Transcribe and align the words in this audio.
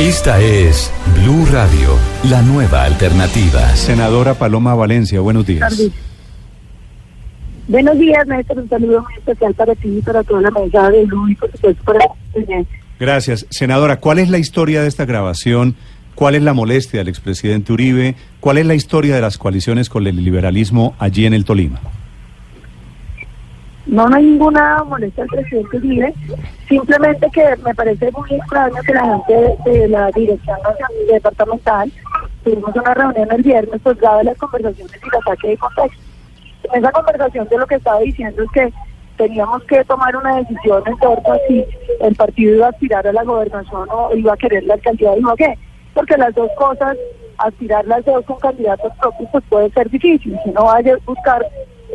Esta 0.00 0.40
es 0.40 0.92
Blue 1.14 1.46
Radio, 1.52 1.96
la 2.28 2.42
nueva 2.42 2.82
alternativa. 2.82 3.76
Senadora 3.76 4.34
Paloma 4.34 4.74
Valencia, 4.74 5.20
buenos 5.20 5.46
días. 5.46 5.88
Buenos 7.68 7.96
días, 8.00 8.26
Néstor. 8.26 8.58
Un 8.58 8.68
saludo 8.68 9.02
muy 9.02 9.14
especial 9.14 9.54
para 9.54 9.72
ti 9.76 9.98
y 9.98 10.02
para 10.02 10.24
toda 10.24 10.40
la 10.40 10.50
mesa 10.50 10.90
de 10.90 11.04
Blue 11.04 11.28
y 11.28 11.36
por 11.36 11.48
supuesto 11.52 11.84
para 11.84 12.00
Gracias. 12.98 13.46
Senadora, 13.50 14.00
¿cuál 14.00 14.18
es 14.18 14.30
la 14.30 14.38
historia 14.38 14.82
de 14.82 14.88
esta 14.88 15.04
grabación? 15.04 15.76
¿Cuál 16.16 16.34
es 16.34 16.42
la 16.42 16.54
molestia 16.54 16.98
del 16.98 17.08
expresidente 17.08 17.72
Uribe? 17.72 18.16
¿Cuál 18.40 18.58
es 18.58 18.66
la 18.66 18.74
historia 18.74 19.14
de 19.14 19.20
las 19.20 19.38
coaliciones 19.38 19.88
con 19.88 20.08
el 20.08 20.16
liberalismo 20.24 20.96
allí 20.98 21.24
en 21.24 21.34
el 21.34 21.44
Tolima? 21.44 21.80
No, 23.94 24.08
no 24.08 24.16
hay 24.16 24.24
ninguna 24.24 24.82
molestia 24.82 25.22
al 25.22 25.28
presidente 25.28 25.76
Uribe, 25.76 26.12
simplemente 26.68 27.30
que 27.32 27.54
me 27.64 27.72
parece 27.76 28.10
muy 28.10 28.28
extraño 28.34 28.82
que 28.84 28.92
la 28.92 29.04
gente 29.04 29.56
de, 29.64 29.88
la 29.88 30.10
dirección 30.10 30.58
nacional 30.62 30.92
departamental 31.06 31.92
tuvimos 32.42 32.74
una 32.74 32.92
reunión 32.92 33.28
el 33.30 33.42
viernes, 33.42 33.80
pues 33.84 33.96
de 33.96 34.24
las 34.24 34.36
conversaciones 34.36 34.96
y 35.00 35.08
el 35.08 35.22
ataque 35.22 35.48
de 35.48 35.58
contexto. 35.58 36.02
En 36.72 36.80
esa 36.80 36.90
conversación 36.90 37.48
de 37.48 37.56
lo 37.56 37.66
que 37.68 37.76
estaba 37.76 38.00
diciendo 38.00 38.42
es 38.42 38.50
que 38.50 38.72
teníamos 39.16 39.62
que 39.62 39.84
tomar 39.84 40.16
una 40.16 40.38
decisión 40.38 40.82
en 40.86 40.98
torno 40.98 41.32
a 41.32 41.38
si 41.46 41.64
el 42.00 42.16
partido 42.16 42.56
iba 42.56 42.66
a 42.66 42.70
aspirar 42.70 43.06
a 43.06 43.12
la 43.12 43.22
gobernación 43.22 43.88
o 43.92 44.12
iba 44.16 44.32
a 44.32 44.36
querer 44.36 44.64
la 44.64 44.74
alcaldía 44.74 45.12
de 45.12 45.20
Ibagué, 45.20 45.56
porque 45.94 46.16
las 46.16 46.34
dos 46.34 46.50
cosas, 46.58 46.96
aspirar 47.38 47.86
las 47.86 48.04
dos 48.04 48.24
con 48.24 48.40
candidatos 48.40 48.92
propios, 49.00 49.28
pues 49.30 49.44
puede 49.48 49.70
ser 49.70 49.88
difícil. 49.88 50.36
Si 50.42 50.50
no 50.50 50.64
vaya 50.64 50.94
a 50.94 50.98
buscar 51.06 51.46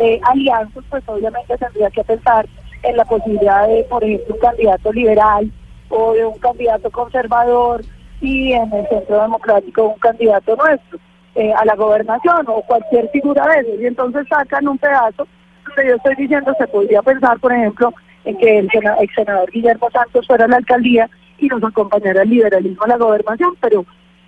eh, 0.00 0.20
alianzas, 0.24 0.84
pues 0.90 1.02
obviamente 1.06 1.56
tendría 1.56 1.90
que 1.90 2.04
pensar 2.04 2.46
en 2.82 2.96
la 2.96 3.04
posibilidad 3.04 3.66
de, 3.66 3.84
por 3.84 4.04
ejemplo, 4.04 4.34
un 4.34 4.40
candidato 4.40 4.92
liberal 4.92 5.50
o 5.88 6.12
de 6.12 6.24
un 6.24 6.38
candidato 6.38 6.90
conservador 6.90 7.82
y 8.20 8.52
en 8.52 8.72
el 8.72 8.88
centro 8.88 9.20
democrático 9.22 9.84
un 9.84 9.98
candidato 9.98 10.56
nuestro 10.56 10.98
eh, 11.34 11.52
a 11.52 11.64
la 11.64 11.74
gobernación 11.76 12.46
o 12.48 12.62
cualquier 12.62 13.08
figura 13.10 13.46
de 13.46 13.60
esos. 13.60 13.80
Y 13.80 13.86
entonces 13.86 14.26
sacan 14.28 14.68
un 14.68 14.78
pedazo 14.78 15.26
donde 15.66 15.90
yo 15.90 15.96
estoy 15.96 16.14
diciendo 16.16 16.54
se 16.58 16.66
podría 16.68 17.02
pensar, 17.02 17.38
por 17.40 17.52
ejemplo, 17.52 17.92
en 18.24 18.38
que 18.38 18.58
el, 18.58 18.70
ex 19.00 19.14
senador 19.14 19.50
Guillermo 19.50 19.90
Santos 19.90 20.26
fuera 20.26 20.46
a 20.46 20.48
la 20.48 20.56
alcaldía 20.56 21.08
y 21.38 21.48
nos 21.48 21.62
acompañara 21.62 22.22
el 22.22 22.30
liberalismo 22.30 22.84
a 22.84 22.88
la 22.88 22.96
gobernación, 22.96 23.54
pero 23.60 23.84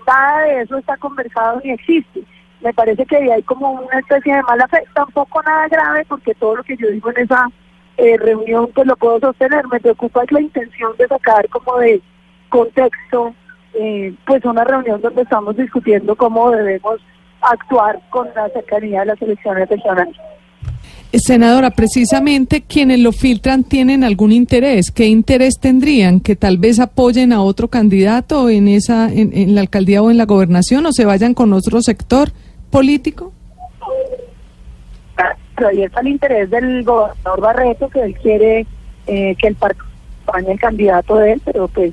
nada 0.06 0.42
de 0.42 0.60
eso 0.62 0.76
está 0.76 0.96
conversado 0.98 1.60
ni 1.64 1.70
existe 1.70 2.22
me 2.62 2.72
parece 2.72 3.04
que 3.06 3.16
hay 3.16 3.42
como 3.42 3.72
una 3.72 3.98
especie 3.98 4.34
de 4.34 4.42
mala 4.42 4.66
fe, 4.68 4.82
tampoco 4.94 5.42
nada 5.42 5.68
grave 5.68 6.04
porque 6.08 6.34
todo 6.34 6.56
lo 6.56 6.64
que 6.64 6.76
yo 6.76 6.90
digo 6.90 7.10
en 7.10 7.24
esa 7.24 7.48
eh, 7.96 8.16
reunión 8.16 8.70
pues 8.74 8.86
lo 8.86 8.96
puedo 8.96 9.20
sostener, 9.20 9.66
me 9.68 9.80
preocupa 9.80 10.24
es 10.24 10.32
la 10.32 10.40
intención 10.40 10.92
de 10.98 11.06
sacar 11.08 11.48
como 11.48 11.78
de 11.78 12.00
contexto 12.48 13.34
eh, 13.74 14.14
pues 14.26 14.44
una 14.44 14.64
reunión 14.64 15.00
donde 15.00 15.22
estamos 15.22 15.56
discutiendo 15.56 16.16
cómo 16.16 16.50
debemos 16.50 17.00
actuar 17.40 18.00
con 18.10 18.28
la 18.34 18.48
cercanía 18.48 19.00
de 19.00 19.06
las 19.06 19.22
elecciones 19.22 19.68
regionales. 19.68 20.16
Senadora, 21.12 21.70
precisamente 21.70 22.62
quienes 22.62 22.98
lo 23.00 23.12
filtran 23.12 23.64
tienen 23.64 24.04
algún 24.04 24.30
interés. 24.30 24.90
¿Qué 24.90 25.06
interés 25.06 25.58
tendrían? 25.58 26.20
¿Que 26.20 26.36
tal 26.36 26.58
vez 26.58 26.80
apoyen 26.80 27.32
a 27.32 27.40
otro 27.40 27.68
candidato 27.68 28.50
en 28.50 28.68
esa 28.68 29.10
en, 29.10 29.30
en 29.32 29.54
la 29.54 29.62
alcaldía 29.62 30.02
o 30.02 30.10
en 30.10 30.18
la 30.18 30.26
gobernación 30.26 30.84
o 30.84 30.92
se 30.92 31.06
vayan 31.06 31.32
con 31.32 31.54
otro 31.54 31.80
sector? 31.80 32.32
Político? 32.70 33.32
Pero 35.56 35.68
ahí 35.68 35.82
está 35.82 36.00
el 36.00 36.08
interés 36.08 36.50
del 36.50 36.84
gobernador 36.84 37.40
Barreto, 37.40 37.88
que 37.88 38.00
él 38.00 38.14
quiere 38.14 38.66
eh, 39.06 39.34
que 39.36 39.48
el 39.48 39.56
partido 39.56 39.86
acompañe 40.22 40.52
el 40.52 40.60
candidato 40.60 41.16
de 41.16 41.32
él, 41.32 41.42
pero 41.44 41.68
pues 41.68 41.92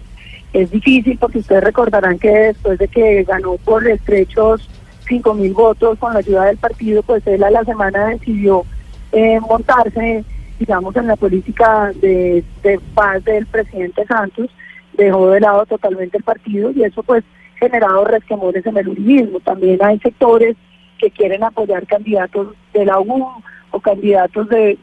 es 0.53 0.71
difícil 0.71 1.17
porque 1.17 1.39
ustedes 1.39 1.63
recordarán 1.63 2.19
que 2.19 2.29
después 2.29 2.77
de 2.79 2.87
que 2.87 3.23
ganó 3.23 3.57
por 3.57 3.87
estrechos 3.87 4.69
cinco 5.07 5.33
mil 5.33 5.53
votos 5.53 5.97
con 5.99 6.13
la 6.13 6.19
ayuda 6.19 6.45
del 6.45 6.57
partido, 6.57 7.03
pues 7.03 7.25
él 7.27 7.43
a 7.43 7.49
la 7.49 7.63
semana 7.63 8.07
decidió 8.07 8.63
eh, 9.11 9.39
montarse, 9.39 10.23
digamos, 10.59 10.95
en 10.95 11.07
la 11.07 11.15
política 11.15 11.91
de, 11.95 12.43
de 12.63 12.79
paz 12.93 13.23
del 13.23 13.45
presidente 13.45 14.05
Santos, 14.05 14.49
dejó 14.93 15.29
de 15.29 15.41
lado 15.41 15.65
totalmente 15.65 16.17
el 16.17 16.23
partido 16.23 16.71
y 16.71 16.83
eso 16.83 17.03
pues 17.03 17.23
generado 17.65 18.05
resquemores 18.05 18.65
en 18.65 18.77
el 18.77 18.89
uribismo. 18.89 19.39
También 19.39 19.83
hay 19.83 19.99
sectores 19.99 20.55
que 20.99 21.11
quieren 21.11 21.43
apoyar 21.43 21.85
candidatos 21.87 22.55
de 22.73 22.85
la 22.85 22.99
U 22.99 23.27
o 23.71 23.79
candidatos 23.79 24.47
de, 24.49 24.77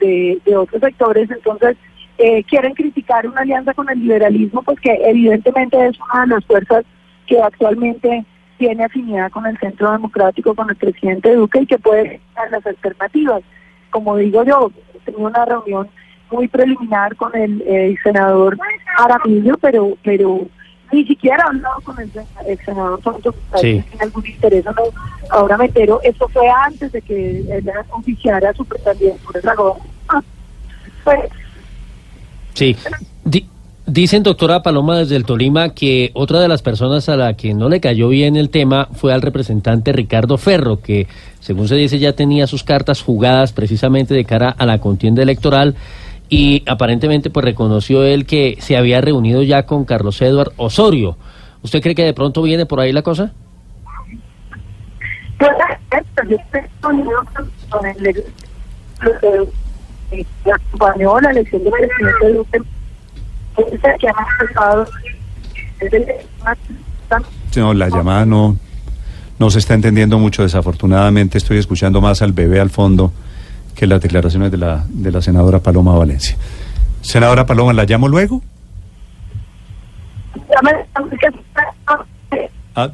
de, 0.44 0.56
otros 0.56 0.80
sectores, 0.80 1.30
entonces 1.30 1.76
eh, 2.18 2.44
quieren 2.44 2.74
criticar 2.74 3.26
una 3.26 3.40
alianza 3.40 3.72
con 3.72 3.88
el 3.88 4.00
liberalismo, 4.00 4.62
pues 4.62 4.78
que 4.80 4.92
evidentemente 5.02 5.86
es 5.86 5.98
una 6.00 6.22
de 6.22 6.26
las 6.34 6.44
fuerzas 6.44 6.84
que 7.26 7.40
actualmente 7.40 8.24
tiene 8.58 8.84
afinidad 8.84 9.30
con 9.30 9.46
el 9.46 9.58
centro 9.58 9.90
democrático, 9.92 10.54
con 10.54 10.68
el 10.68 10.76
presidente 10.76 11.34
Duque 11.34 11.62
y 11.62 11.66
que 11.66 11.78
puede 11.78 12.20
dar 12.36 12.50
las 12.50 12.66
alternativas. 12.66 13.42
Como 13.90 14.16
digo 14.16 14.44
yo, 14.44 14.70
tengo 15.04 15.26
una 15.26 15.44
reunión 15.44 15.88
muy 16.30 16.48
preliminar 16.48 17.16
con 17.16 17.34
el 17.34 17.98
senador 18.02 18.58
Aramillo, 18.98 19.56
pero 19.58 19.96
pero 20.02 20.46
ni 20.92 21.04
siquiera 21.06 21.44
hablado 21.44 21.80
con 21.82 21.98
el, 21.98 22.10
senador 22.64 23.02
Santos, 23.02 23.34
sí. 23.56 23.60
tiene 23.60 23.84
algún 24.00 24.26
interés 24.26 24.64
no, 24.64 24.72
ahora 25.30 25.56
me 25.56 25.64
entero, 25.64 26.00
eso 26.02 26.28
fue 26.28 26.48
antes 26.48 26.92
de 26.92 27.00
que 27.00 27.40
él 27.40 27.70
oficiara 27.90 28.52
su 28.52 28.64
precandidatura 28.64 29.40
en 29.40 29.46
la 29.46 29.54
pues, 31.04 31.20
Sí. 32.54 32.76
dicen, 33.86 34.22
doctora 34.22 34.62
Paloma, 34.62 34.98
desde 34.98 35.16
el 35.16 35.24
Tolima, 35.24 35.70
que 35.70 36.10
otra 36.14 36.40
de 36.40 36.48
las 36.48 36.62
personas 36.62 37.08
a 37.08 37.16
la 37.16 37.34
que 37.34 37.54
no 37.54 37.68
le 37.68 37.80
cayó 37.80 38.08
bien 38.08 38.36
el 38.36 38.50
tema 38.50 38.88
fue 38.92 39.12
al 39.12 39.22
representante 39.22 39.92
Ricardo 39.92 40.36
Ferro, 40.36 40.80
que, 40.80 41.08
según 41.40 41.68
se 41.68 41.76
dice, 41.76 41.98
ya 41.98 42.12
tenía 42.12 42.46
sus 42.46 42.62
cartas 42.62 43.02
jugadas 43.02 43.52
precisamente 43.52 44.12
de 44.14 44.24
cara 44.24 44.50
a 44.50 44.66
la 44.66 44.78
contienda 44.78 45.22
electoral 45.22 45.74
y 46.32 46.62
aparentemente 46.66 47.28
pues 47.28 47.44
reconoció 47.44 48.04
él 48.04 48.24
que 48.24 48.56
se 48.58 48.78
había 48.78 49.02
reunido 49.02 49.42
ya 49.42 49.66
con 49.66 49.84
Carlos 49.84 50.22
Eduard 50.22 50.54
Osorio. 50.56 51.18
¿Usted 51.60 51.82
cree 51.82 51.94
que 51.94 52.04
de 52.04 52.14
pronto 52.14 52.40
viene 52.40 52.64
por 52.64 52.80
ahí 52.80 52.90
la 52.90 53.02
cosa? 53.02 53.34
Pues 55.36 55.50
yo 56.30 56.36
estoy 56.36 56.62
con 56.80 57.84
el 57.84 58.24
que 60.00 60.50
acompañó 60.50 61.20
la 61.20 61.32
elección 61.32 61.64
del 61.64 61.72
presidente 61.74 62.32
Duque, 62.32 62.62
que 64.00 64.08
ha 64.08 64.86
no, 67.56 67.74
la 67.74 67.90
llamada 67.90 68.24
no, 68.24 68.56
no 69.38 69.50
se 69.50 69.58
está 69.58 69.74
entendiendo 69.74 70.18
mucho, 70.18 70.44
desafortunadamente 70.44 71.36
estoy 71.36 71.58
escuchando 71.58 72.00
más 72.00 72.22
al 72.22 72.32
bebé 72.32 72.58
al 72.58 72.70
fondo 72.70 73.12
que 73.74 73.86
las 73.86 74.00
declaraciones 74.00 74.50
de 74.50 74.58
la, 74.58 74.84
de 74.88 75.10
la 75.10 75.22
senadora 75.22 75.60
Paloma 75.60 75.96
Valencia. 75.96 76.36
Senadora 77.00 77.46
Paloma, 77.46 77.72
¿la 77.72 77.84
llamo 77.84 78.08
luego? 78.08 78.42
Ah, 82.74 82.88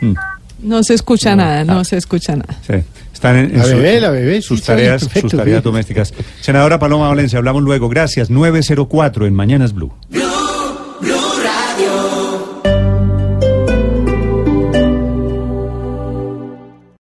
mm. 0.00 0.14
No 0.60 0.82
se 0.82 0.94
escucha 0.94 1.36
nada, 1.36 1.64
no 1.64 1.80
ah. 1.80 1.84
se 1.84 1.96
escucha 1.96 2.36
nada. 2.36 2.56
Sí. 2.66 2.82
Están 3.12 3.36
en, 3.36 4.42
sus, 4.42 4.62
tareas, 4.62 5.02
sus 5.02 5.32
tareas 5.32 5.62
domésticas. 5.62 6.12
Senadora 6.42 6.78
Paloma 6.78 7.08
Valencia, 7.08 7.38
hablamos 7.38 7.62
luego. 7.62 7.88
Gracias. 7.88 8.28
904 8.28 9.26
en 9.26 9.32
Mañanas 9.32 9.72
Blue. 9.72 9.90